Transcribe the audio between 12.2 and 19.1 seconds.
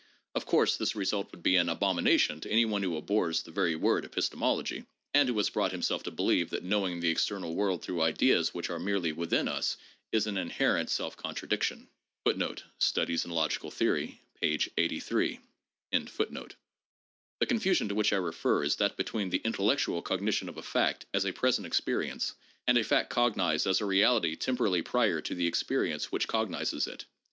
1 The confusion to which I refer is that